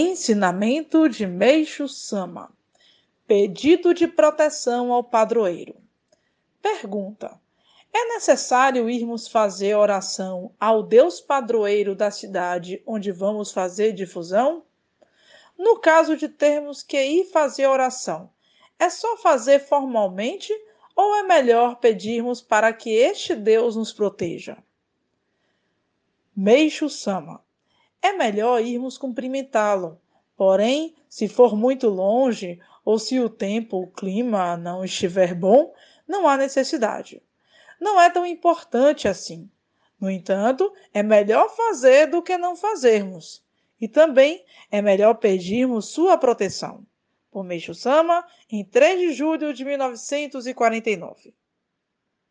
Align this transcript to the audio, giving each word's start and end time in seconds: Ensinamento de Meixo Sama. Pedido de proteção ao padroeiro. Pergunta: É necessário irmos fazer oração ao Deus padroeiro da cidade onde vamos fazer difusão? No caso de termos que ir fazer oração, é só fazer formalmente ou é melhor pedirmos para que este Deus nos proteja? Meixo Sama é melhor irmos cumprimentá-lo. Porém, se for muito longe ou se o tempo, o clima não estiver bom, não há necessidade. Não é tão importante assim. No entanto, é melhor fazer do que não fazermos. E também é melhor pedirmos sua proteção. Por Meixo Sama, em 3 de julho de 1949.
Ensinamento 0.00 1.08
de 1.08 1.26
Meixo 1.26 1.88
Sama. 1.88 2.52
Pedido 3.26 3.92
de 3.92 4.06
proteção 4.06 4.92
ao 4.92 5.02
padroeiro. 5.02 5.74
Pergunta: 6.62 7.36
É 7.92 8.04
necessário 8.14 8.88
irmos 8.88 9.26
fazer 9.26 9.74
oração 9.74 10.52
ao 10.60 10.84
Deus 10.84 11.20
padroeiro 11.20 11.96
da 11.96 12.12
cidade 12.12 12.80
onde 12.86 13.10
vamos 13.10 13.50
fazer 13.50 13.92
difusão? 13.92 14.62
No 15.58 15.80
caso 15.80 16.16
de 16.16 16.28
termos 16.28 16.80
que 16.80 17.02
ir 17.02 17.24
fazer 17.32 17.66
oração, 17.66 18.30
é 18.78 18.88
só 18.88 19.16
fazer 19.16 19.58
formalmente 19.58 20.52
ou 20.94 21.16
é 21.16 21.24
melhor 21.24 21.74
pedirmos 21.80 22.40
para 22.40 22.72
que 22.72 22.90
este 22.90 23.34
Deus 23.34 23.74
nos 23.74 23.92
proteja? 23.92 24.58
Meixo 26.36 26.88
Sama 26.88 27.42
é 28.08 28.12
melhor 28.12 28.60
irmos 28.60 28.96
cumprimentá-lo. 28.96 30.00
Porém, 30.36 30.94
se 31.08 31.28
for 31.28 31.56
muito 31.56 31.88
longe 31.88 32.60
ou 32.84 32.98
se 32.98 33.20
o 33.20 33.28
tempo, 33.28 33.82
o 33.82 33.86
clima 33.86 34.56
não 34.56 34.84
estiver 34.84 35.34
bom, 35.34 35.74
não 36.06 36.26
há 36.26 36.36
necessidade. 36.36 37.22
Não 37.80 38.00
é 38.00 38.08
tão 38.08 38.24
importante 38.24 39.06
assim. 39.06 39.50
No 40.00 40.10
entanto, 40.10 40.72
é 40.94 41.02
melhor 41.02 41.48
fazer 41.50 42.06
do 42.06 42.22
que 42.22 42.38
não 42.38 42.56
fazermos. 42.56 43.42
E 43.80 43.86
também 43.86 44.44
é 44.70 44.80
melhor 44.80 45.14
pedirmos 45.14 45.86
sua 45.86 46.16
proteção. 46.16 46.86
Por 47.30 47.44
Meixo 47.44 47.74
Sama, 47.74 48.24
em 48.50 48.64
3 48.64 49.00
de 49.00 49.12
julho 49.12 49.52
de 49.52 49.64
1949. 49.64 51.34